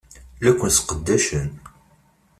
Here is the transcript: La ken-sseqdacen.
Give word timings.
La 0.43 0.51
ken-sseqdacen. 0.59 1.49